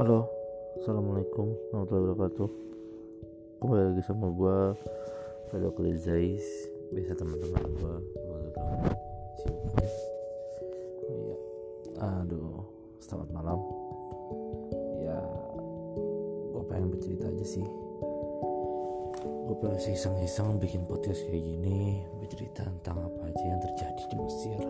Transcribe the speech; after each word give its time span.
Halo, 0.00 0.24
assalamualaikum 0.80 1.52
warahmatullahi 1.68 2.16
wabarakatuh. 2.16 2.48
Kembali 3.60 3.82
lagi 3.92 4.00
sama 4.00 4.32
gue, 4.32 4.58
Pedro 5.52 5.76
Zais. 5.92 6.72
Biasa 6.88 7.20
teman-teman 7.20 7.68
gue. 7.68 7.96
Oh 11.04 11.16
iya, 11.20 11.36
aduh, 12.00 12.64
selamat 13.04 13.28
malam. 13.28 13.60
Ya, 15.04 15.20
gue 16.48 16.64
pengen 16.64 16.96
bercerita 16.96 17.28
aja 17.28 17.44
sih. 17.44 17.68
Gue 19.20 19.56
pengen 19.60 19.84
iseng-iseng 19.84 20.56
bikin 20.64 20.88
podcast 20.88 21.28
kayak 21.28 21.44
gini, 21.44 22.08
bercerita 22.24 22.64
tentang 22.64 23.04
apa 23.04 23.28
aja 23.28 23.44
yang 23.44 23.60
terjadi 23.60 24.02
di 24.08 24.16
Mesir. 24.16 24.60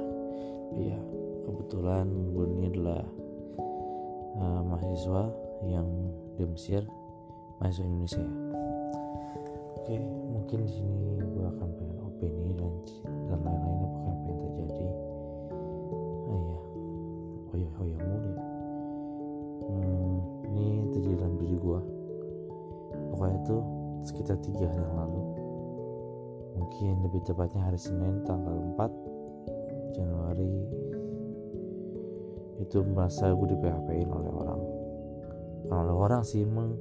Iya, 0.75 0.99
kebetulan 1.47 2.35
gue 2.35 2.47
ini 2.51 2.67
adalah 2.75 3.30
mahasiswa 4.81 5.29
yang 5.69 5.89
di 6.41 6.45
Mesir 6.49 6.81
mahasiswa 7.61 7.85
Indonesia 7.85 8.21
ya. 8.25 8.33
Oke, 9.77 9.97
mungkin 10.33 10.59
di 10.65 10.73
sini 10.73 11.21
gue 11.21 11.45
akan 11.45 11.69
pengen 11.77 11.99
opini 12.01 12.57
dan 12.57 12.73
dan 13.29 13.39
lain-lain 13.45 13.81
apa 13.85 13.99
yang 14.01 14.19
pengen 14.25 14.37
terjadi. 14.41 14.89
Ah 16.25 16.41
iya, 16.41 16.59
oh 17.53 17.57
ya, 17.61 17.71
oh 17.77 17.87
ya 17.87 17.99
mulu 18.01 18.29
ya. 18.33 18.45
Hmm, 19.69 20.17
ini 20.49 20.67
terjadi 20.97 21.17
dalam 21.21 21.37
diri 21.37 21.57
gue. 21.61 21.81
Pokoknya 23.13 23.37
itu 23.45 23.57
sekitar 24.09 24.37
tiga 24.41 24.65
hari 24.65 24.81
yang 24.81 24.97
lalu. 24.97 25.23
Mungkin 26.57 26.95
lebih 27.05 27.21
tepatnya 27.29 27.69
hari 27.69 27.77
Senin 27.77 28.25
tanggal 28.25 28.57
4 28.81 29.93
Januari 29.93 30.57
itu 32.61 32.85
merasa 32.85 33.33
gue 33.33 33.49
di 33.49 33.57
PHP-in 33.57 34.09
oleh 34.13 34.31
orang. 34.31 34.61
Bukan 35.65 35.77
oleh 35.89 35.97
orang 35.97 36.23
sih 36.23 36.45
emang 36.45 36.77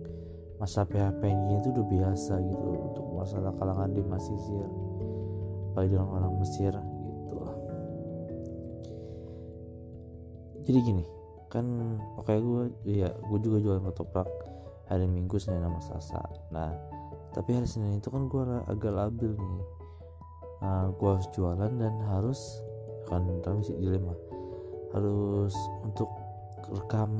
masa 0.59 0.83
PHP 0.83 1.23
ini 1.23 1.63
itu 1.63 1.71
udah 1.71 1.85
biasa 1.87 2.33
gitu. 2.43 2.67
Untuk 2.91 3.05
masalah 3.15 3.55
kalangan 3.55 3.95
di 3.95 4.03
Mesir. 4.03 4.67
Baik 5.71 5.95
dengan 5.95 6.09
orang 6.11 6.33
Mesir 6.35 6.75
gitu. 6.75 7.35
Jadi 10.67 10.79
gini 10.83 11.05
kan 11.49 11.65
pokoknya 12.13 12.41
gue 12.45 12.63
ya 12.85 13.09
gue 13.09 13.39
juga 13.41 13.57
jualan 13.57 13.83
ketoprak 13.89 14.29
hari 14.85 15.09
Minggu 15.09 15.41
Senin 15.41 15.65
sama 15.65 15.79
Selasa. 15.81 16.21
Nah 16.51 16.75
tapi 17.31 17.55
hari 17.55 17.65
Senin 17.65 17.97
itu 17.97 18.11
kan 18.11 18.27
gue 18.27 18.43
agak 18.67 18.93
labil 18.93 19.33
nih. 19.33 19.63
Uh, 20.59 20.91
gue 20.91 21.07
harus 21.07 21.29
jualan 21.31 21.71
dan 21.79 21.95
harus 22.03 22.59
kan 23.07 23.23
tapi 23.41 23.63
dilema 23.79 24.11
harus 24.93 25.53
untuk 25.85 26.09
rekam 26.69 27.13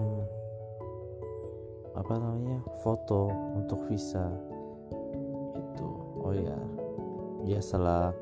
apa 1.98 2.14
namanya 2.16 2.62
foto 2.82 3.34
untuk 3.58 3.86
visa. 3.90 4.30
Itu 5.58 5.88
oh 6.22 6.34
ya 6.34 6.58
biasalah. 7.46 8.14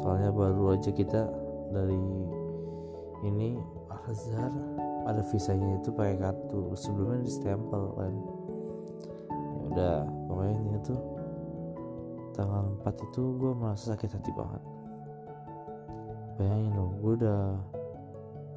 Soalnya 0.00 0.32
baru 0.32 0.76
aja 0.76 0.90
kita 0.90 1.28
dari 1.72 2.00
ini 3.22 3.60
Al 3.92 4.00
Azhar 4.08 4.52
ada 5.06 5.22
visanya 5.28 5.78
itu 5.78 5.92
pakai 5.92 6.16
kartu. 6.18 6.72
Sebelumnya 6.74 7.24
di 7.24 7.32
stempel 7.32 7.92
kan. 7.96 8.14
Ya 9.30 9.60
udah 9.72 9.96
pokoknya 10.28 10.56
ini 10.58 10.78
tuh 10.84 11.00
tanggal 12.32 12.64
4 12.80 13.06
itu 13.12 13.22
gue 13.36 13.52
merasa 13.52 13.92
sakit 13.92 14.10
hati 14.16 14.32
banget. 14.32 14.62
Bayangin 16.40 16.72
loh 16.72 16.90
gue 17.04 17.12
udah 17.20 17.40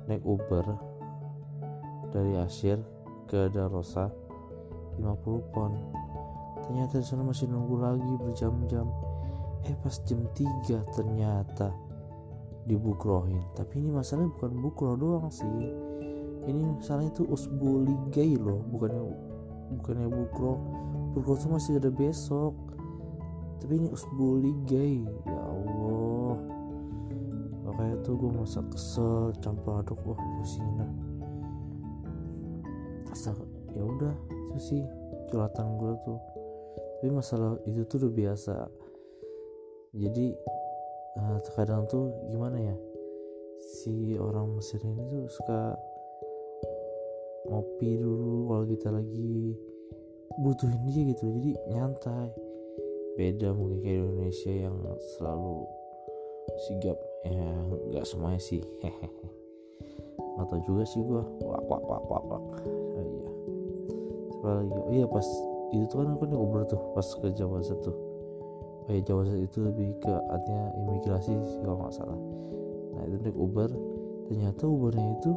naik 0.06 0.24
Uber 0.26 0.66
dari 2.14 2.38
Asyir 2.40 2.80
ke 3.26 3.50
Darosa 3.52 4.10
50 4.98 5.52
pon. 5.52 5.74
Ternyata 6.66 7.02
di 7.02 7.06
sana 7.06 7.22
masih 7.22 7.52
nunggu 7.52 7.76
lagi 7.78 8.14
berjam-jam. 8.22 8.88
Eh 9.66 9.76
pas 9.82 9.98
jam 10.06 10.22
3 10.34 10.82
ternyata 10.94 11.74
dibukrohin. 12.66 13.42
Tapi 13.54 13.82
ini 13.82 13.90
masalahnya 13.94 14.34
bukan 14.34 14.52
bukro 14.62 14.94
doang 14.98 15.30
sih. 15.30 15.46
Ini 16.46 16.82
masalahnya 16.82 17.14
itu 17.14 17.24
usbuligai 17.26 18.38
loh 18.38 18.62
bukannya 18.70 19.02
bukannya 19.78 20.08
bukro. 20.10 20.54
Bukro 21.18 21.34
tuh 21.38 21.50
masih 21.54 21.78
ada 21.78 21.90
besok. 21.94 22.54
Tapi 23.62 23.82
ini 23.82 23.88
usbuligai 23.90 25.06
ya 25.26 25.42
Allah 25.42 25.85
kayak 27.76 28.02
tuh 28.08 28.16
gue 28.16 28.32
masa 28.32 28.64
kesel 28.72 29.36
campur 29.44 29.84
aduk 29.84 30.00
wah 30.08 30.20
pusing 30.40 30.68
dah. 30.80 30.92
Asal 33.12 33.36
ya 33.76 33.84
udah 33.84 34.16
itu 34.52 34.60
sih 34.60 34.82
curhatan 35.30 35.76
gue 35.80 35.92
tuh. 36.08 36.20
Tapi 37.00 37.12
masalah 37.12 37.60
itu 37.68 37.84
tuh 37.86 38.08
udah 38.08 38.12
biasa. 38.12 38.56
Jadi 39.96 40.36
uh, 41.20 41.40
terkadang 41.44 41.88
tuh 41.88 42.12
gimana 42.32 42.58
ya 42.60 42.76
si 43.76 44.16
orang 44.20 44.56
Mesir 44.56 44.80
ini 44.84 45.04
tuh 45.12 45.26
suka 45.32 45.76
ngopi 47.46 48.02
dulu 48.02 48.50
kalau 48.50 48.66
kita 48.66 48.90
lagi 48.90 49.56
butuhin 50.40 50.84
dia 50.88 51.02
gitu. 51.12 51.24
Jadi 51.30 51.52
nyantai. 51.72 52.32
Beda 53.16 53.56
mungkin 53.56 53.80
kayak 53.80 54.04
Indonesia 54.04 54.52
yang 54.52 54.76
selalu 55.16 55.64
sigap 56.68 56.98
ya 57.26 57.48
nggak 57.92 58.06
semuanya 58.06 58.42
sih. 58.42 58.62
Hehehe. 58.82 59.28
Nggak 60.36 60.46
tahu 60.52 60.62
juga 60.68 60.84
sih 60.88 61.02
gua. 61.04 61.24
Wak 61.42 61.64
wak 61.68 61.82
wak 61.84 62.04
wak 62.08 62.24
wak. 62.30 62.44
Oh, 62.66 63.04
iya. 63.04 63.30
Siapa 64.32 64.50
lagi? 64.62 64.78
Oh 64.78 64.92
iya 64.94 65.06
pas 65.10 65.28
itu 65.74 65.86
tuh 65.90 65.98
kan 66.06 66.14
aku 66.16 66.24
nih 66.30 66.40
Uber 66.40 66.62
tuh 66.70 66.82
pas 66.94 67.04
ke 67.04 67.28
Jawa 67.36 67.60
satu 67.60 67.92
oh 68.86 68.92
iya 68.94 69.02
Jawa 69.02 69.26
satu 69.26 69.42
itu 69.42 69.58
lebih 69.60 69.98
ke 70.00 70.14
artinya 70.14 70.72
imigrasi 70.78 71.34
sih 71.34 71.60
kalau 71.66 71.78
nggak 71.82 71.96
salah. 71.96 72.20
Nah 72.96 73.02
itu 73.10 73.18
naik 73.22 73.38
Uber. 73.38 73.70
Ternyata 74.26 74.64
Ubernya 74.66 75.10
itu 75.22 75.32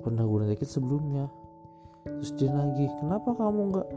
pernah 0.00 0.24
gue 0.24 0.48
naikin 0.48 0.68
sebelumnya. 0.68 1.28
Terus 2.04 2.32
dia 2.40 2.48
lagi 2.52 2.88
kenapa 3.00 3.36
kamu 3.36 3.60
nggak 3.72 3.88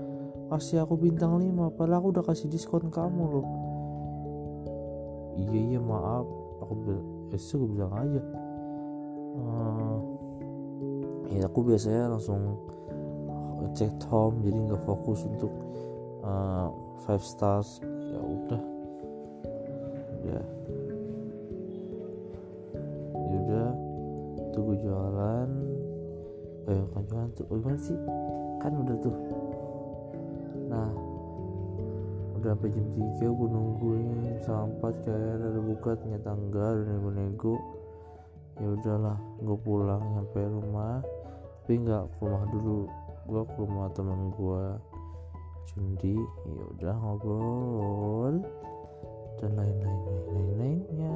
kasih 0.51 0.83
aku 0.83 0.99
bintang 0.99 1.39
5 1.39 1.79
padahal 1.79 2.03
aku 2.03 2.07
udah 2.19 2.23
kasih 2.27 2.51
diskon 2.51 2.91
kamu 2.91 3.23
loh 3.25 3.47
iya 5.37 5.59
iya 5.75 5.79
maaf. 5.81 6.25
Aku 6.63 6.73
bilang 6.79 7.05
ya 7.33 7.37
gue 7.37 7.69
bilang 7.73 7.93
aja. 7.93 8.21
Uh, 9.33 9.97
ya 11.33 11.49
aku 11.49 11.59
biasanya 11.65 12.13
langsung 12.13 12.61
cek 13.73 14.05
home 14.05 14.45
jadi 14.45 14.59
nggak 14.69 14.83
fokus 14.85 15.25
untuk 15.25 15.49
uh, 16.21 16.69
five 17.03 17.23
stars. 17.25 17.81
Ya 17.83 18.21
udah. 18.21 18.61
Ya. 20.23 20.41
Ya 23.17 23.37
udah. 23.49 23.69
Tunggu 24.53 24.73
jualan. 24.77 25.49
Eh 26.69 26.83
kan 26.93 27.03
jualan 27.09 27.29
tuh 27.33 27.45
oh, 27.49 27.57
gimana 27.57 27.79
sih? 27.81 27.97
Kan 28.61 28.71
udah 28.77 28.95
tuh 29.01 29.15
sampai 32.43 32.69
jam? 32.75 32.85
3 32.91 33.23
gue 33.23 33.47
nungguin 33.47 34.37
sampai 34.43 34.91
kayak 35.07 35.39
ada 35.39 35.61
buka 35.63 35.95
ternyata 35.95 36.29
enggak 36.35 36.69
udah 36.75 36.85
nego-nego. 36.91 37.55
Ya 38.59 38.67
udahlah 38.75 39.17
gue 39.39 39.57
pulang 39.63 40.03
nyampe 40.13 40.39
rumah. 40.43 40.99
Tapi 41.63 41.73
nggak 41.79 42.03
ke 42.11 42.17
rumah 42.27 42.43
dulu 42.51 42.79
gue 43.23 43.41
ke 43.47 43.55
rumah 43.55 43.87
teman 43.95 44.35
gue 44.35 44.63
Cundi 45.63 46.19
ya 46.19 46.63
udah 46.75 46.95
ngobrol 46.99 48.35
dan 49.39 49.51
lain-lain 49.55 49.99
lain-lainnya. 50.35 51.15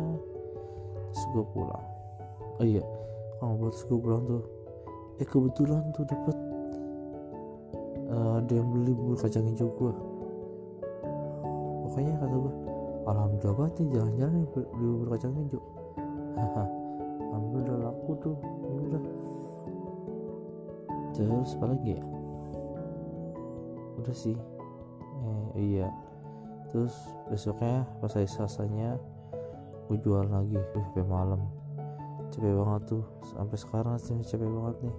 Terus 1.12 1.24
gue 1.36 1.46
pulang. 1.52 1.86
Oh 2.58 2.66
iya 2.66 2.84
ngobrol 3.44 3.70
terus 3.76 3.86
gue 3.92 4.00
pulang 4.00 4.24
tuh. 4.24 4.44
Eh 5.20 5.28
kebetulan 5.28 5.84
tuh 5.92 6.08
dapet 6.08 6.38
uh, 8.12 8.40
ada 8.40 8.52
yang 8.52 8.68
beli 8.72 8.92
bubur 8.96 9.18
kacang 9.20 9.46
hijau 9.52 9.70
gue 9.76 9.94
pokoknya 11.98 12.14
kata 12.22 12.36
gue 12.38 12.54
alhamdulillah 13.10 13.56
banget 13.58 13.74
nih 13.82 13.90
jalan-jalan 13.98 14.34
nih 14.38 14.46
beli 14.54 14.86
bubur 14.86 15.08
kacang 15.18 15.34
hijau. 15.34 15.62
Haha 16.38 16.66
alhamdulillah 17.34 17.78
laku 17.90 18.12
tuh 18.22 18.38
ya 18.70 18.78
udah. 18.86 19.04
Terus 21.18 21.50
apa 21.58 21.66
lagi 21.74 21.90
ya? 21.98 22.02
Udah 23.98 24.14
sih. 24.14 24.38
Eh, 25.26 25.46
iya. 25.58 25.90
Terus 26.70 26.94
besoknya 27.34 27.90
pas 27.98 28.14
hari 28.14 28.30
sasanya 28.30 29.02
gue 29.90 29.98
jual 29.98 30.30
lagi. 30.30 30.54
Wih, 30.54 30.86
sampai 30.94 31.02
malam. 31.10 31.42
Capek 32.30 32.54
banget 32.62 32.94
tuh. 32.94 33.06
Sampai 33.34 33.58
sekarang 33.58 33.98
sih 33.98 34.22
capek 34.22 34.46
banget 34.46 34.78
nih. 34.86 34.98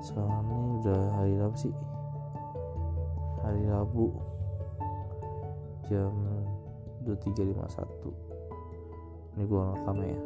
Sekarang 0.00 0.48
nih 0.48 0.64
udah 0.80 1.00
hari 1.20 1.32
apa 1.44 1.56
sih? 1.60 1.74
Hari 3.44 3.68
Rabu 3.68 4.35
jam 5.86 6.12
23.51 7.06 8.26
ini 9.36 9.44
gua 9.44 9.76
rekam 9.76 10.00
ya. 10.00 10.20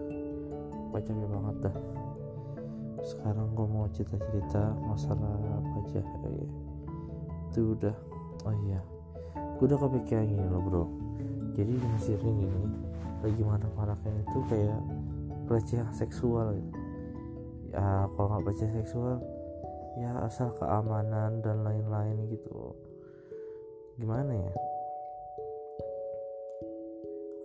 Capek 0.90 1.26
banget 1.26 1.56
dah. 1.66 1.76
Sekarang 3.02 3.50
gue 3.56 3.66
mau 3.66 3.90
cerita-cerita 3.90 4.76
masalah 4.86 5.34
apa 5.34 5.78
aja. 5.82 6.02
Ya 6.30 6.46
itu 7.50 7.74
udah. 7.74 7.96
Oh 8.46 8.54
iya. 8.68 8.78
Gue 9.58 9.66
udah 9.66 9.78
kepikiran 9.80 10.30
gini 10.30 10.46
loh 10.46 10.62
bro. 10.62 10.84
Jadi 11.58 11.72
di 11.74 11.86
Mesir 11.90 12.18
ini 12.22 12.46
lagi 13.20 13.42
marah-marahnya 13.42 14.22
itu 14.22 14.38
kayak 14.46 14.80
pelecehan 15.50 15.90
seksual 15.90 16.54
gitu. 16.54 16.78
Ya 17.74 18.06
kalau 18.14 18.26
nggak 18.30 18.44
pelecehan 18.46 18.74
seksual 18.78 19.18
ya 19.98 20.10
asal 20.22 20.54
keamanan 20.54 21.42
dan 21.42 21.66
lain-lain 21.66 22.30
gitu. 22.30 22.78
Gimana 23.98 24.30
ya 24.30 24.54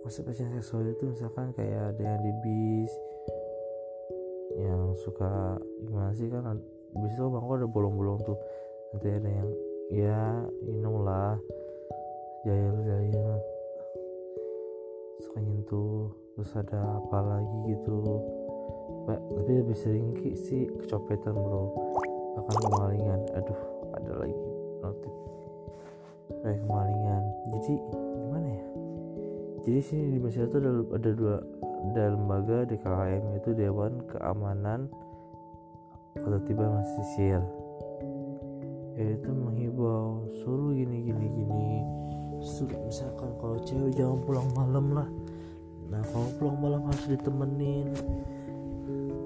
maksud 0.06 0.22
pelecehan 0.22 0.54
seksual 0.62 0.86
itu 0.86 1.02
misalkan 1.10 1.50
kayak 1.58 1.90
ada 1.90 2.14
yang 2.14 2.22
di 2.22 2.32
bis 2.46 2.92
yang 4.54 4.94
suka 5.02 5.58
gimana 5.82 6.14
sih 6.14 6.30
kan 6.30 6.62
bis 6.94 7.10
itu 7.10 7.26
bangku 7.26 7.58
ada 7.58 7.66
bolong-bolong 7.66 8.22
tuh. 8.22 8.38
Nanti 8.94 9.08
ada 9.10 9.26
yang 9.26 9.50
ya 9.90 10.22
you 10.62 10.78
know 10.78 11.02
lah 11.02 11.34
jahil-jahil. 12.46 13.34
Suka 15.26 15.42
nyentuh 15.42 16.14
terus 16.38 16.54
ada 16.54 17.02
apa 17.02 17.18
lagi 17.26 17.58
gitu. 17.74 17.98
Pak, 19.10 19.18
tapi 19.18 19.50
lebih 19.58 19.74
sering 19.74 20.14
sih 20.46 20.70
kecopetan 20.86 21.34
bro. 21.34 21.66
Bahkan 22.38 22.56
kemalingan. 22.62 23.20
Aduh 23.42 23.60
ada 23.90 24.12
lagi 24.22 24.38
notif. 24.86 25.14
Kayak 26.46 26.62
kemalingan. 26.62 27.22
Jadi 27.50 27.74
jadi 29.66 29.82
sini 29.82 30.14
di 30.14 30.18
Mesir 30.22 30.46
itu 30.46 30.62
ada, 30.62 30.70
ada 30.94 31.10
dua 31.10 31.36
ada 31.90 32.14
lembaga 32.14 32.62
DKKM 32.70 33.22
yaitu 33.34 33.50
Dewan 33.50 33.98
Keamanan 34.06 34.86
Kota 36.14 36.38
Tiba 36.46 36.70
Mesir 36.70 37.42
yaitu 38.94 39.28
menghibau 39.34 40.22
suruh 40.40 40.70
gini 40.70 41.10
gini 41.10 41.26
gini 41.26 41.70
suruh 42.46 42.78
misalkan 42.86 43.34
kalau 43.42 43.58
cewek 43.66 43.90
jangan 43.98 44.22
pulang 44.22 44.48
malam 44.54 44.86
lah. 44.94 45.08
Nah 45.90 46.00
kalau 46.14 46.30
pulang 46.38 46.58
malam 46.62 46.80
harus 46.86 47.04
ditemenin 47.10 47.90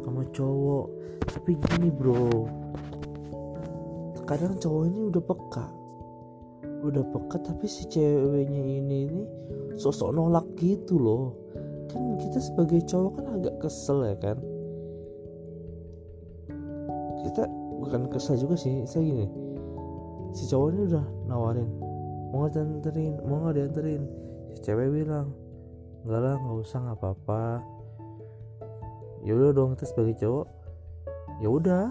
sama 0.01 0.25
cowok. 0.33 0.87
Tapi 1.29 1.53
gini 1.53 1.93
bro 1.93 2.49
kadang 4.31 4.55
cowok 4.63 4.83
ini 4.87 5.01
udah 5.11 5.23
peka 5.27 5.80
udah 6.81 7.05
peka 7.13 7.37
tapi 7.45 7.67
si 7.69 7.85
ceweknya 7.89 8.61
ini 8.61 8.97
ini 9.07 9.23
sosok 9.77 10.17
nolak 10.17 10.47
gitu 10.57 10.97
loh. 10.97 11.25
Kan 11.91 12.17
kita 12.19 12.39
sebagai 12.39 12.81
cowok 12.87 13.13
kan 13.21 13.27
agak 13.37 13.55
kesel 13.63 14.05
ya 14.07 14.17
kan? 14.17 14.39
Kita 17.25 17.45
bukan 17.81 18.09
kesel 18.11 18.41
juga 18.41 18.57
sih 18.57 18.85
saya 18.89 19.05
gini. 19.05 19.27
Si 20.33 20.47
cowok 20.49 20.69
ini 20.73 20.81
udah 20.89 21.05
nawarin 21.27 21.71
mau 22.31 22.47
nggak 22.47 22.55
dianterin? 22.55 23.15
Mau 23.27 23.37
nggak 23.43 23.57
dianterin? 23.59 24.03
Si 24.55 24.59
cewek 24.63 24.89
bilang 24.95 25.35
enggak 26.07 26.21
lah 26.23 26.35
nggak 26.39 26.59
usah 26.63 26.79
nggak 26.81 26.99
apa-apa. 27.03 27.45
Ya 29.27 29.37
udah 29.37 29.53
dong 29.53 29.75
kita 29.77 29.91
sebagai 29.91 30.15
cowok. 30.17 30.47
Ya 31.43 31.49
udah. 31.51 31.85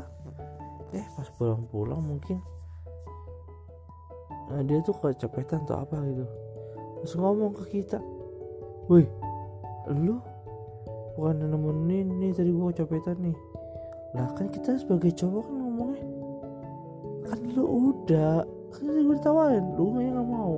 Eh 0.95 1.05
pas 1.13 1.29
pulang-pulang 1.37 2.01
mungkin 2.01 2.41
nah, 4.49 4.61
dia 4.65 4.81
tuh 4.81 4.97
kecopetan 4.97 5.63
atau 5.69 5.85
apa 5.85 6.01
gitu. 6.03 6.25
Terus 6.99 7.13
ngomong 7.15 7.55
ke 7.55 7.63
kita 7.79 8.01
wih 8.89 9.05
lu 9.89 10.17
bukan 11.13 11.45
nemenin 11.45 12.17
nih 12.17 12.33
tadi 12.33 12.49
gua 12.49 12.73
kecopetan 12.73 13.17
nih. 13.21 13.37
Lah 14.17 14.33
kan 14.33 14.49
kita 14.49 14.75
sebagai 14.81 15.13
cowok 15.13 15.43
kan 15.45 15.55
ngomongnya 15.55 16.05
kan 17.29 17.39
lu 17.53 17.93
udah 17.93 18.41
kan 18.73 18.85
gue 18.85 19.15
ditawarin 19.17 19.65
lu 19.77 19.93
nggak 19.93 20.25
mau. 20.25 20.57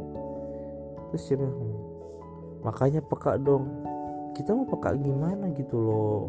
Terus 1.12 1.24
siapa 1.28 1.44
yang 1.44 1.60
makanya 2.64 3.02
peka 3.04 3.36
dong. 3.36 3.68
Kita 4.32 4.56
mau 4.56 4.64
peka 4.64 4.96
gimana 4.96 5.52
gitu 5.52 5.76
loh. 5.76 6.24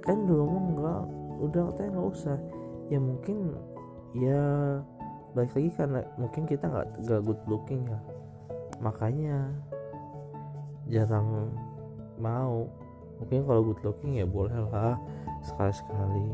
Kan 0.00 0.24
dulu 0.24 0.42
ngomong 0.48 0.66
enggak 0.72 1.04
udah 1.44 1.62
katanya 1.72 1.90
nggak 2.00 2.08
usah. 2.08 2.38
Ya 2.88 2.98
mungkin 2.98 3.36
ya 4.16 4.40
balik 5.32 5.52
lagi 5.54 5.70
karena 5.74 6.00
mungkin 6.18 6.42
kita 6.46 6.66
nggak 6.66 6.88
nggak 7.06 7.20
good 7.22 7.42
looking 7.46 7.86
ya. 7.86 7.98
Makanya 8.82 9.36
jarang 10.90 11.54
mau. 12.18 12.66
Mungkin 13.20 13.44
kalau 13.44 13.60
good 13.70 13.80
looking 13.84 14.16
ya 14.18 14.26
boleh 14.26 14.56
lah 14.72 14.96
sekali 15.44 15.72
sekali 15.72 16.26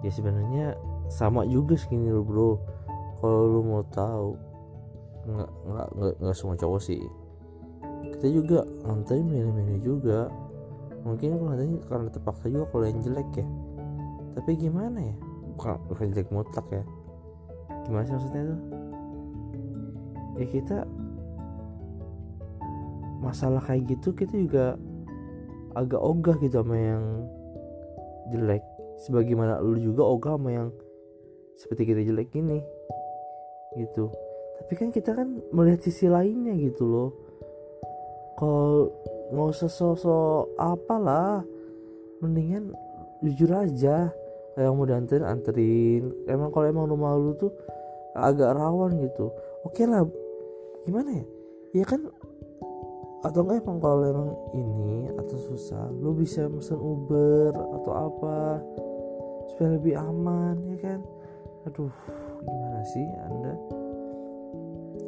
ya 0.00 0.10
sebenarnya 0.10 0.66
sama 1.10 1.44
juga 1.44 1.76
segini 1.76 2.08
loh 2.08 2.24
bro. 2.24 2.50
Kalau 3.20 3.40
lu 3.50 3.60
mau 3.66 3.84
tahu 3.92 4.38
nggak 5.28 5.50
nggak 5.68 5.88
nggak 5.98 6.14
nggak 6.24 6.36
semua 6.36 6.56
cowok 6.56 6.80
sih. 6.80 7.02
Kita 8.16 8.26
juga 8.30 8.64
nonton 8.86 9.26
milih-milih 9.26 9.78
juga. 9.84 10.30
Mungkin 11.04 11.40
nanti 11.40 11.80
karena 11.88 12.08
terpaksa 12.12 12.48
juga 12.48 12.68
kalau 12.72 12.84
yang 12.88 13.00
jelek 13.00 13.30
ya. 13.36 13.46
Tapi 14.36 14.50
gimana 14.56 15.00
ya? 15.00 15.16
Bukan, 15.56 15.76
bukan 15.88 16.06
jelek 16.12 16.30
mutlak 16.32 16.66
ya 16.72 16.84
gimana 17.90 18.06
sih 18.06 18.14
maksudnya 18.14 18.42
tuh? 18.54 18.60
Ya 20.38 20.46
kita 20.46 20.78
masalah 23.20 23.60
kayak 23.60 23.84
gitu 23.92 24.16
kita 24.16 24.32
juga 24.32 24.78
agak 25.76 26.00
ogah 26.00 26.36
gitu 26.40 26.62
sama 26.62 26.78
yang 26.78 27.04
jelek. 28.30 28.62
Sebagaimana 29.02 29.58
lu 29.60 29.76
juga 29.80 30.06
ogah 30.06 30.38
sama 30.38 30.50
yang 30.54 30.68
seperti 31.58 31.92
kita 31.92 32.00
jelek 32.06 32.30
ini 32.38 32.62
gitu. 33.76 34.08
Tapi 34.60 34.72
kan 34.76 34.88
kita 34.92 35.16
kan 35.16 35.40
melihat 35.52 35.80
sisi 35.84 36.08
lainnya 36.08 36.56
gitu 36.56 36.84
loh. 36.84 37.10
Kalau 38.36 38.88
nggak 39.32 39.48
usah 39.56 39.70
sosok 39.70 40.56
apalah. 40.56 41.44
Mendingan 42.20 42.72
jujur 43.24 43.52
aja. 43.56 44.12
Kayak 44.52 44.72
mau 44.76 44.84
dianterin 44.84 45.24
anterin. 45.24 46.12
Emang 46.28 46.52
kalau 46.52 46.66
emang 46.68 46.88
rumah 46.88 47.16
lu 47.16 47.32
tuh 47.40 47.52
agak 48.16 48.56
rawan 48.56 48.98
gitu. 49.02 49.30
Oke 49.66 49.84
lah 49.86 50.06
gimana 50.86 51.10
ya? 51.14 51.24
Ya 51.82 51.84
kan? 51.86 52.06
Atau 53.20 53.44
enggak 53.44 53.60
emang 53.62 53.78
kalau 53.84 54.04
emang 54.08 54.30
ini 54.56 55.12
atau 55.12 55.36
susah 55.52 55.92
lu 55.92 56.16
bisa 56.16 56.48
pesen 56.48 56.80
Uber 56.80 57.52
atau 57.52 57.92
apa 57.92 58.64
supaya 59.52 59.76
lebih 59.76 59.94
aman 59.98 60.56
ya 60.72 60.76
kan? 60.80 61.00
Aduh 61.68 61.92
gimana 62.40 62.80
sih 62.88 63.06
anda? 63.28 63.54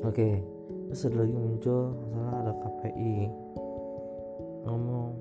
Oke 0.04 0.44
terus 0.92 1.09
ada 1.09 1.25
lagi 1.25 1.32
muncul 1.32 1.97
masalah 2.04 2.37
ada 2.44 2.52
KPI 2.52 3.16
ngomong 4.68 5.16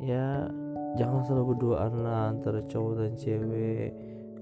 ya 0.00 0.48
jangan 0.96 1.28
selalu 1.28 1.44
berduaan 1.52 1.92
lah 2.00 2.32
antara 2.32 2.64
cowok 2.64 3.04
dan 3.04 3.12
cewek 3.20 3.92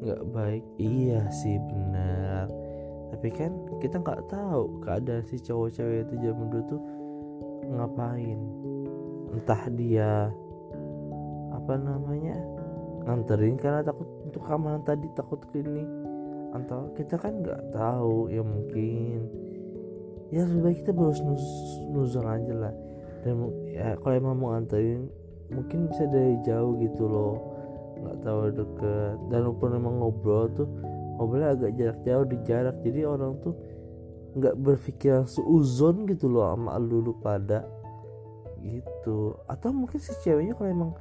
nggak 0.02 0.22
baik. 0.30 0.64
Iya 0.78 1.26
sih 1.30 1.58
benar. 1.58 2.46
Tapi 3.08 3.28
kan 3.32 3.52
kita 3.80 3.98
nggak 3.98 4.28
tahu 4.28 4.84
keadaan 4.84 5.24
si 5.26 5.40
cowok 5.40 5.68
cewek 5.74 6.06
itu 6.06 6.14
zaman 6.22 6.46
dulu 6.52 6.64
tuh 6.68 6.82
ngapain. 7.72 8.40
Entah 9.34 9.62
dia 9.72 10.12
apa 11.52 11.74
namanya 11.76 12.36
nganterin 13.08 13.56
karena 13.56 13.80
takut 13.82 14.08
untuk 14.24 14.42
keamanan 14.44 14.82
tadi 14.84 15.08
takut 15.16 15.40
ini. 15.56 15.82
Atau 16.54 16.92
kita 16.94 17.16
kan 17.18 17.40
nggak 17.42 17.74
tahu 17.74 18.30
ya 18.30 18.44
mungkin. 18.44 19.28
Ya 20.28 20.44
lebih 20.44 20.84
kita 20.84 20.92
harus 20.92 21.20
nuz 21.24 21.46
nuzul 21.88 22.28
aja 22.28 22.54
lah. 22.54 22.74
Dan 23.24 23.50
ya 23.66 23.96
kalau 23.98 24.14
emang 24.14 24.36
mau 24.38 24.54
nganterin 24.54 25.08
mungkin 25.48 25.88
bisa 25.88 26.04
dari 26.12 26.36
jauh 26.44 26.76
gitu 26.76 27.08
loh 27.08 27.57
nggak 28.02 28.18
tahu 28.22 28.38
deket. 28.54 29.16
Dan 29.30 29.40
walaupun 29.48 29.70
emang 29.74 29.94
ngobrol 30.00 30.46
tuh 30.54 30.68
ngobrolnya 31.18 31.54
agak 31.54 31.72
jarak 31.74 31.98
jauh 32.06 32.26
di 32.26 32.36
jarak. 32.46 32.76
Jadi 32.82 33.00
orang 33.02 33.32
tuh 33.42 33.54
nggak 34.38 34.54
berpikiran 34.60 35.24
seuzon 35.26 36.06
gitu 36.06 36.30
loh 36.30 36.54
sama 36.54 36.78
lu 36.78 37.14
pada 37.18 37.66
gitu. 38.62 39.34
Atau 39.50 39.74
mungkin 39.74 39.98
si 39.98 40.12
ceweknya 40.22 40.54
kalau 40.54 40.70
emang 40.70 40.92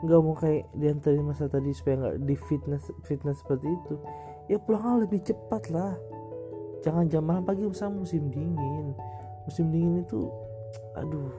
nggak 0.00 0.20
mau 0.24 0.32
kayak 0.32 0.64
diantarin 0.72 1.28
masa 1.28 1.44
tadi 1.44 1.76
supaya 1.76 2.00
nggak 2.00 2.16
di 2.24 2.36
fitness 2.48 2.88
fitness 3.04 3.36
seperti 3.44 3.68
itu 3.68 4.00
ya 4.48 4.56
pulang 4.56 5.04
lebih 5.04 5.20
cepat 5.20 5.68
lah. 5.68 5.92
Jangan 6.80 7.12
jam 7.12 7.28
malam 7.28 7.44
pagi 7.44 7.68
sama 7.76 8.00
musim 8.00 8.32
dingin. 8.32 8.96
Musim 9.44 9.68
dingin 9.68 10.00
itu 10.00 10.32
aduh. 10.96 11.32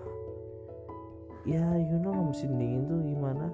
Ya 1.41 1.65
you 1.73 1.97
know 1.97 2.13
musim 2.13 2.53
dingin 2.61 2.85
tuh 2.85 3.01
gimana 3.01 3.49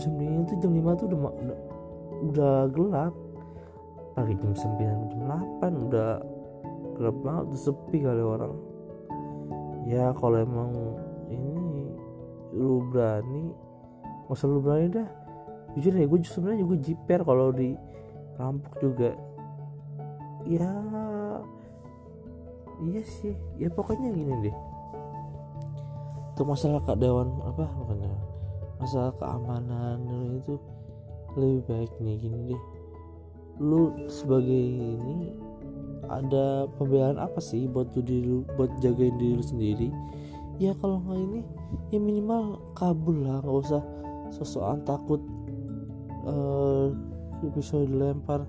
musim 0.00 0.16
dingin 0.16 0.48
tuh 0.48 0.56
jam 0.64 0.72
5 0.72 0.96
tuh 0.96 1.06
udah 1.12 1.20
udah, 2.24 2.56
gelap. 2.72 3.12
Pagi 4.16 4.32
jam 4.40 4.56
9 4.56 5.12
jam 5.12 5.20
8 5.60 5.84
udah 5.92 6.12
gelap 6.96 7.16
banget 7.20 7.44
udah 7.52 7.60
sepi 7.60 7.98
kali 8.00 8.22
orang. 8.24 8.56
Ya 9.84 10.08
kalau 10.16 10.40
emang 10.40 10.72
ini 11.28 11.92
lu 12.56 12.80
berani 12.88 13.52
masa 14.24 14.48
lu 14.48 14.64
berani 14.64 14.88
dah. 14.88 15.08
Jujur 15.76 15.92
ya 15.92 16.08
gue 16.08 16.18
sebenarnya 16.24 16.64
juga 16.64 16.76
jiper 16.80 17.20
kalau 17.20 17.52
di 17.52 17.76
rampok 18.40 18.80
juga. 18.80 19.12
Ya 20.48 20.72
iya 22.88 23.04
sih. 23.04 23.36
Ya 23.60 23.68
pokoknya 23.68 24.16
gini 24.16 24.48
deh. 24.48 24.56
Untuk 26.32 26.56
masalah 26.56 26.80
kak 26.88 26.96
dewan 26.96 27.28
apa 27.44 27.68
makanya 27.68 28.29
masalah 28.80 29.12
keamanan 29.20 30.00
itu 30.40 30.56
lebih 31.36 31.62
baik 31.68 31.92
nih 32.00 32.16
gini 32.16 32.38
deh. 32.50 32.62
Lu 33.60 33.92
sebagai 34.08 34.56
ini 34.56 35.36
ada 36.10 36.66
pembelaan 36.74 37.20
apa 37.20 37.38
sih 37.38 37.70
buat 37.70 37.92
tuh 37.94 38.02
diri 38.02 38.42
buat 38.56 38.72
jagain 38.82 39.14
diri 39.20 39.38
lu 39.38 39.44
sendiri? 39.44 39.88
Ya 40.58 40.74
kalau 40.80 40.98
nggak 41.04 41.20
ini 41.20 41.40
ya 41.94 42.00
minimal 42.00 42.58
kabul 42.74 43.22
lah 43.22 43.44
nggak 43.44 43.58
usah 43.68 43.82
sosokan 44.34 44.82
takut 44.82 45.20
uh, 46.26 46.90
bisa 47.52 47.78
dilempar. 47.84 48.48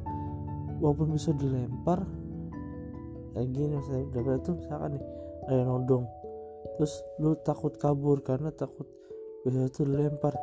Walaupun 0.81 1.13
bisa 1.13 1.29
dilempar 1.38 2.01
kayak 3.38 3.47
gini 3.53 3.77
misalnya 3.77 4.05
dapat 4.17 4.41
itu 4.41 4.51
misalkan 4.57 4.89
nih 4.97 5.03
ada 5.51 5.63
nodong. 5.67 6.05
Terus 6.79 6.93
lu 7.21 7.38
takut 7.45 7.77
kabur 7.77 8.25
karena 8.25 8.50
takut 8.50 8.89
bisa 9.41 9.65
itu 9.65 9.81
dilempar 9.89 10.33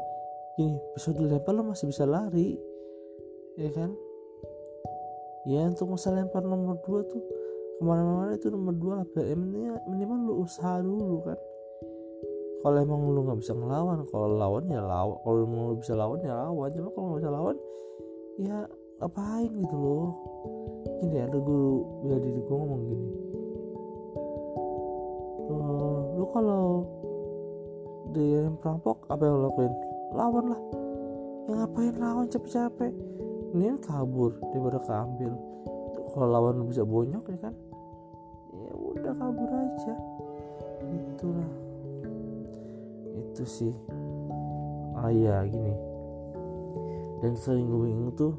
ini 0.59 0.75
bisa 0.99 1.14
dilempar 1.14 1.55
lu 1.55 1.62
masih 1.71 1.87
bisa 1.87 2.02
lari. 2.02 2.59
Ya 3.55 3.71
kan? 3.71 3.95
Ya 5.47 5.64
untuk 5.71 5.95
masalah 5.95 6.26
lempar 6.26 6.43
nomor 6.43 6.83
dua 6.83 7.07
tuh 7.07 7.23
ke 7.78 7.83
mana-mana 7.87 8.35
itu 8.35 8.50
nomor 8.50 8.75
dua 8.75 8.93
lah. 9.02 9.07
Ya, 9.23 9.78
minimal 9.87 10.19
lu 10.26 10.33
usaha 10.43 10.83
dulu 10.83 11.23
kan. 11.23 11.38
Kalau 12.59 12.75
emang 12.83 13.14
lu 13.14 13.23
nggak 13.23 13.38
bisa 13.38 13.55
ngelawan 13.55 14.02
kalau 14.11 14.35
lawan 14.35 14.67
ya 14.67 14.83
lawan 14.83 15.14
kalau 15.23 15.47
lu 15.47 15.78
bisa 15.78 15.95
lawan 15.95 16.19
ya 16.26 16.35
lawan. 16.35 16.69
Cuma 16.75 16.90
kalau 16.90 17.07
nggak 17.14 17.21
bisa 17.23 17.31
lawan 17.31 17.57
ya 18.38 18.57
ngapain 18.99 19.50
gitu 19.62 19.76
loh. 19.78 20.11
Gini 20.99 21.19
ada 21.23 21.38
gue 21.38 21.62
bila 22.02 22.17
diri 22.19 22.40
gue 22.43 22.57
ngomong 22.59 22.83
gini. 22.83 23.09
Uh, 25.49 25.99
lu 26.19 26.26
kalau 26.35 26.67
di 28.12 28.41
perampok 28.61 29.05
apa 29.12 29.23
yang 29.25 29.37
lo 29.37 29.53
lakuin? 29.53 29.75
Lawan 30.17 30.45
lah. 30.53 30.61
Ya 31.49 31.53
ngapain 31.65 31.95
lawan 31.97 32.27
capek-capek? 32.29 32.93
Ini 33.57 33.81
kabur 33.81 34.37
daripada 34.53 34.81
keambil. 34.85 35.33
Kalau 36.12 36.29
lawan 36.29 36.65
bisa 36.69 36.85
bonyok 36.85 37.25
ya 37.33 37.38
kan? 37.49 37.55
Ya 38.53 38.73
udah 38.77 39.12
kabur 39.17 39.49
aja. 39.49 39.95
Itulah. 40.88 41.50
Itu 43.17 43.45
sih. 43.49 43.75
Ah 44.97 45.12
ya 45.12 45.45
gini. 45.49 45.75
Dan 47.25 47.33
sering 47.35 47.69
gue 47.69 48.12
tuh 48.15 48.35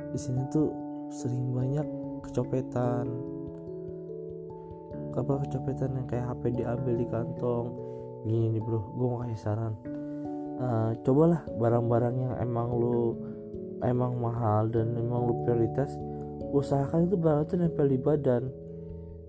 di 0.00 0.18
sini 0.18 0.42
tuh 0.48 0.72
sering 1.12 1.52
banyak 1.52 1.86
kecopetan. 2.28 3.06
Kabar 5.12 5.38
kecopetan 5.46 5.94
yang 5.94 6.06
kayak 6.10 6.26
HP 6.32 6.58
diambil 6.58 6.94
di 6.98 7.06
kantong 7.06 7.83
gini 8.24 8.56
bro 8.58 8.80
gue 8.96 9.06
mau 9.06 9.20
kasih 9.22 9.40
saran. 9.40 9.74
Uh, 10.54 10.96
cobalah 11.04 11.44
barang-barang 11.60 12.14
yang 12.16 12.34
emang 12.40 12.72
lu 12.72 13.18
emang 13.84 14.16
mahal 14.16 14.70
dan 14.72 14.96
emang 14.96 15.28
lu 15.28 15.34
prioritas 15.44 15.92
usahakan 16.54 17.10
itu 17.10 17.20
barang 17.20 17.44
itu 17.44 17.54
nempel 17.60 17.86
di 17.90 18.00
badan. 18.00 18.48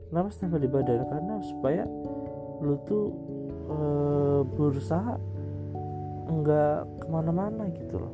Kenapa 0.07 0.29
nempel 0.39 0.61
di 0.63 0.69
badan? 0.71 0.99
Karena 1.11 1.35
supaya 1.43 1.83
lu 2.63 2.79
tuh 2.87 3.05
uh, 3.67 4.41
berusaha 4.47 5.19
enggak 6.31 6.87
ke 7.03 7.07
mana-mana 7.11 7.67
gitu 7.75 7.99
loh. 7.99 8.13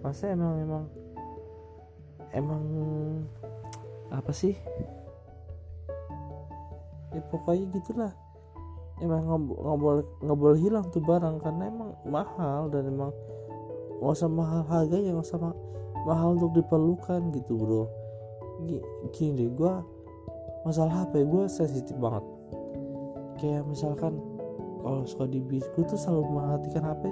Masa 0.00 0.32
emang 0.32 0.54
emang 0.64 0.84
emang 2.32 2.62
apa 4.08 4.32
sih? 4.32 4.56
Ya 7.14 7.22
pokoknya 7.30 7.70
gitulah 7.78 8.23
emang 9.02 9.26
nggak 9.26 9.78
boleh 9.78 10.04
nggak 10.22 10.38
boleh 10.38 10.58
hilang 10.62 10.86
tuh 10.94 11.02
barang 11.02 11.42
karena 11.42 11.66
emang 11.66 11.90
mahal 12.06 12.70
dan 12.70 12.86
emang 12.86 13.10
nggak 13.98 14.12
usah 14.14 14.30
mahal 14.30 14.62
harganya 14.70 15.18
nggak 15.18 15.26
usah 15.26 15.40
ma 15.40 15.50
mahal 16.04 16.38
untuk 16.38 16.52
diperlukan 16.54 17.32
gitu 17.34 17.58
bro. 17.58 17.84
Gini 19.10 19.34
deh 19.34 19.50
gue 19.50 19.74
masalah 20.62 21.08
HP 21.08 21.26
gue 21.26 21.44
sensitif 21.50 21.96
banget. 21.98 22.22
Kayak 23.40 23.66
misalkan 23.66 24.20
kalau 24.84 25.02
suka 25.08 25.26
di 25.26 25.40
bis 25.42 25.66
gue 25.74 25.82
tuh 25.88 25.98
selalu 25.98 26.22
mematikan 26.30 26.84
HP 26.86 27.08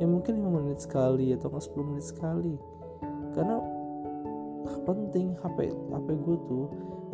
ya 0.00 0.06
mungkin 0.08 0.40
5 0.40 0.56
menit 0.56 0.78
sekali 0.80 1.34
atau 1.36 1.52
10 1.52 1.88
menit 1.90 2.06
sekali. 2.06 2.54
Karena 3.36 3.60
penting 4.86 5.36
HP 5.36 5.74
HP 5.92 6.08
gue 6.24 6.36
tuh 6.48 6.64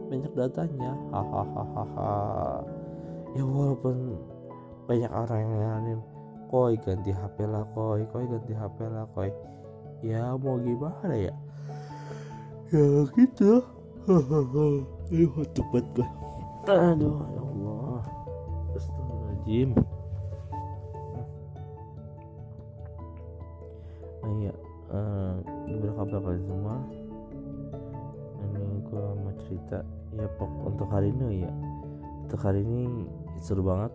banyak 0.07 0.33
datanya. 0.37 0.95
Hahaha 1.11 2.76
ya 3.37 3.45
walaupun 3.45 4.17
banyak 4.89 5.13
orang 5.13 5.39
yang 5.45 5.53
nyaranin 5.61 6.01
koi 6.49 6.75
ganti 6.81 7.13
HP 7.13 7.45
lah 7.45 7.69
koi 7.77 8.01
koi 8.09 8.25
ganti 8.25 8.53
HP 8.57 8.79
lah 8.89 9.05
koi. 9.13 9.29
Ya 10.01 10.33
mau 10.41 10.57
gimana 10.57 11.13
ya? 11.13 11.35
Ya 12.73 13.05
gitu. 13.13 13.61
Aduh 14.09 15.45
cepet 15.53 15.85
gue 15.93 16.09
aduh 16.67 17.21
ya 17.29 17.41
Allah. 17.45 18.01
Astagfirullahaladzim. 18.75 19.71
Nah 24.25 24.33
iya 24.41 24.55
uh, 24.91 25.35
gimana 25.69 25.93
kabar 25.93 26.19
kalian 26.25 26.45
semua? 26.49 26.77
Gue 28.87 29.03
mau 29.03 29.35
cerita. 29.45 29.79
Ya 30.17 30.25
pok 30.41 30.49
untuk 30.65 30.89
hari 30.89 31.13
ini 31.13 31.45
ya 31.45 31.53
untuk 32.27 32.43
hari 32.43 32.67
ini 32.67 33.07
seru 33.41 33.63
banget. 33.65 33.93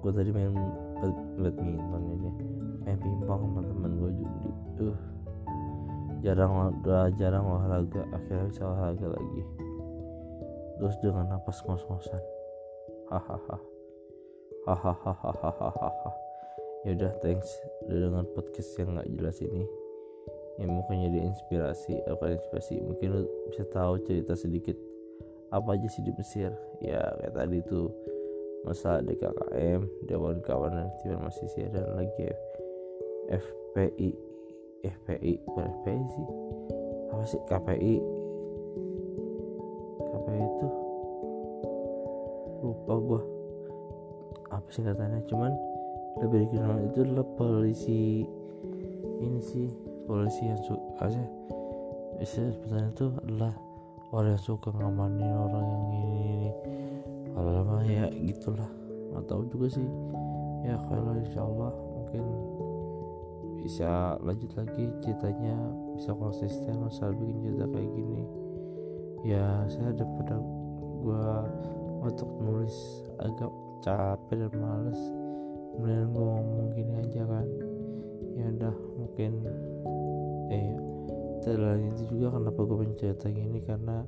Gue 0.00 0.12
tadi 0.14 0.30
main 0.30 0.54
badminton 1.38 2.02
ini. 2.14 2.30
Main 2.86 2.98
pingpong 3.02 3.42
sama 3.50 3.60
teman 3.66 3.92
gue 3.98 4.10
judi. 4.14 4.50
Uh 4.78 4.98
jarang 6.22 6.82
udah 6.82 7.10
jarang 7.14 7.46
olahraga. 7.46 8.02
Akhirnya 8.10 8.50
bisa 8.50 8.62
olahraga 8.66 9.06
lagi. 9.14 9.42
Terus 10.78 10.96
dengan 11.02 11.24
napas 11.30 11.58
ngos-ngosan. 11.66 12.22
Hahaha. 13.10 13.58
Hahaha. 14.66 16.12
Ya 16.86 16.94
udah 16.94 17.12
thanks. 17.22 17.50
Udah 17.86 17.98
dengan 18.10 18.24
podcast 18.34 18.70
yang 18.78 18.94
nggak 18.94 19.10
jelas 19.18 19.36
ini. 19.42 19.64
Yang 20.58 20.70
mungkin 20.74 20.96
jadi 21.10 21.18
inspirasi. 21.26 21.94
Apa 22.06 22.34
inspirasi. 22.34 22.82
Mungkin 22.82 23.08
lu 23.14 23.20
bisa 23.50 23.66
tahu 23.70 23.98
cerita 24.06 24.38
sedikit. 24.38 24.78
Apa 25.48 25.80
aja 25.80 25.88
sih 25.88 26.04
di 26.04 26.12
Mesir? 26.12 26.52
Ya 26.84 27.00
kayak 27.18 27.34
tadi 27.34 27.58
tuh 27.64 27.88
masa 28.66 29.02
DKKM 29.02 30.06
Dewan 30.06 30.42
Kawanan 30.42 30.90
Aktivitas 30.90 31.38
sih 31.54 31.66
dan 31.70 31.86
lagi 31.94 32.32
FPI 33.28 34.10
FPI 34.86 35.32
bukan 35.42 35.66
FPI 35.82 36.02
sih. 36.06 36.26
Apa 37.10 37.24
sih? 37.26 37.40
KPI 37.50 37.94
KPI 39.98 40.42
itu 40.42 40.68
lupa 42.62 42.94
gua. 42.98 43.22
Apa 44.48 44.68
sih 44.72 44.82
katanya 44.82 45.20
cuman 45.28 45.52
lebih 46.18 46.48
dikenal 46.48 46.78
itu 46.88 46.98
adalah 47.06 47.26
polisi 47.38 48.26
ini 49.18 49.40
sih 49.42 49.70
polisi 50.06 50.46
yang 50.46 50.58
suka 50.66 51.06
aja 51.06 51.22
istilah 52.18 52.50
sebenarnya 52.58 52.90
itu 52.90 53.06
adalah 53.22 53.54
orang 54.08 54.36
yang 54.36 54.44
suka 54.44 54.72
ngamanin 54.72 55.32
orang 55.36 55.64
yang 55.68 55.84
ini, 55.92 56.02
ini. 56.24 56.50
kalau 57.36 57.80
ya 57.84 58.06
gitulah. 58.08 58.70
Nggak 59.12 59.24
tahu 59.28 59.42
juga 59.52 59.66
sih. 59.72 59.88
Ya 60.64 60.74
kalau 60.88 61.12
insya 61.20 61.40
Allah 61.44 61.72
mungkin 61.76 62.24
bisa 63.58 64.16
lanjut 64.24 64.52
lagi 64.56 64.88
ceritanya 65.04 65.56
bisa 65.92 66.14
konsisten 66.16 66.80
masa 66.80 67.12
bikin 67.12 67.36
cerita 67.44 67.66
kayak 67.68 67.90
gini. 67.92 68.22
Ya 69.28 69.44
saya 69.68 69.92
daripada 69.92 70.40
gue 71.04 71.26
untuk 72.00 72.30
nulis 72.40 72.76
agak 73.20 73.52
capek 73.84 74.48
dan 74.48 74.52
males 74.56 75.00
kemudian 75.74 76.10
gue 76.10 76.24
ngomong 76.24 76.68
gini 76.72 76.92
aja 76.96 77.22
kan. 77.28 77.46
Ya 78.40 78.46
udah 78.56 78.76
mungkin 78.96 79.32
eh 80.48 80.87
selain 81.42 81.94
itu 81.94 82.04
juga 82.16 82.36
kenapa 82.36 82.60
gue 82.62 82.78
mencerita 82.84 83.26
gini? 83.30 83.58
Karena 83.62 84.02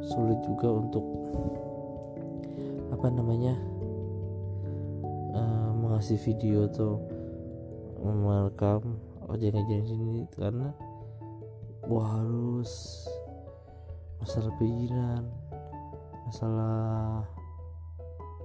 sulit 0.00 0.40
juga 0.44 0.68
untuk 0.72 1.04
apa 2.90 3.06
namanya 3.12 3.54
uh, 5.36 5.70
mengasih 5.76 6.16
video 6.20 6.66
atau 6.68 7.00
merekam 8.00 8.96
kejadian 9.28 9.84
sini. 9.84 10.22
Karena 10.32 10.72
gua 11.84 12.20
harus 12.20 13.04
masalah 14.20 14.52
perizinan 14.60 15.24
masalah 16.28 17.24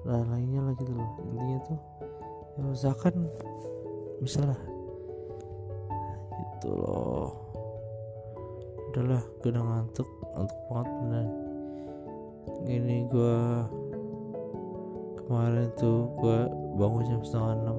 lain 0.08 0.27
lainnya 0.32 0.62
lah 0.72 0.74
gitu 0.79 0.91
loh. 0.96 1.10
Intinya 1.29 1.60
tuh 1.67 1.79
ya 2.55 2.63
usahakan 2.72 3.15
misalnya 4.24 4.55
gitu 6.55 6.72
loh 6.72 7.45
udahlah 8.96 9.24
gue 9.44 9.52
udah 9.52 9.60
ngantuk 9.60 10.08
ngantuk 10.32 10.62
banget 10.72 10.88
bener 11.04 11.28
gini 12.64 12.98
gue 13.12 13.38
kemarin 15.20 15.68
tuh 15.75 16.08
gue 16.16 16.40
bangun 16.80 17.04
jam 17.04 17.20
setengah 17.28 17.60
enam 17.60 17.78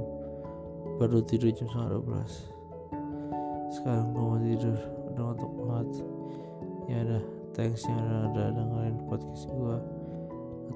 baru 1.00 1.25
tidur 1.25 1.49
jam 1.56 1.68
setengah 1.73 1.88
dua 1.96 2.02
belas. 2.04 2.32
Sekarang 3.73 4.12
gue 4.12 4.25
mau 4.25 4.37
tidur 4.40 4.76
udah 5.12 5.25
ngantuk 5.25 5.52
banget. 5.56 5.88
Ya 6.87 6.99
udah 7.02 7.23
thanks 7.56 7.85
yang 7.88 8.00
udah, 8.00 8.20
udah 8.32 8.46
dengerin 8.52 8.96
podcast 9.08 9.44
gue 9.49 9.76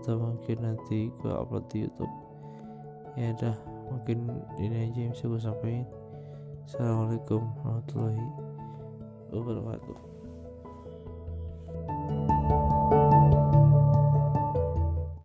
atau 0.01 0.15
mungkin 0.17 0.57
nanti 0.65 0.99
gue 1.21 1.33
upload 1.33 1.69
di 1.69 1.85
YouTube. 1.85 2.15
Ya 3.13 3.37
udah 3.37 3.57
mungkin 3.93 4.19
ini 4.57 4.89
aja 4.89 4.99
yang 5.05 5.13
bisa 5.13 5.25
gue 5.29 5.41
sampaikan. 5.41 5.89
Assalamualaikum 6.65 7.43
warahmatullahi 7.61 8.27
wabarakatuh 9.35 10.20